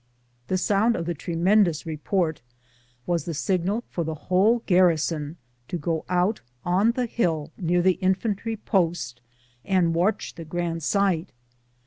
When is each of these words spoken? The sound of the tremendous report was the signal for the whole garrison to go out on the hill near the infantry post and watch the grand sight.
The 0.47 0.57
sound 0.57 0.95
of 0.95 1.05
the 1.05 1.13
tremendous 1.13 1.85
report 1.85 2.41
was 3.05 3.25
the 3.25 3.35
signal 3.35 3.83
for 3.87 4.03
the 4.03 4.15
whole 4.15 4.63
garrison 4.65 5.37
to 5.67 5.77
go 5.77 6.05
out 6.09 6.41
on 6.65 6.93
the 6.93 7.05
hill 7.05 7.51
near 7.55 7.83
the 7.83 7.99
infantry 8.01 8.57
post 8.57 9.21
and 9.63 9.93
watch 9.93 10.33
the 10.33 10.43
grand 10.43 10.81
sight. 10.81 11.31